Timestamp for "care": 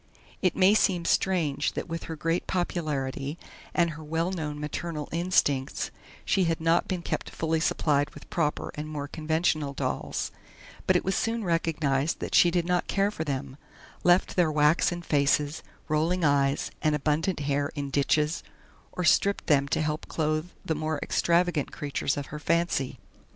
12.87-13.11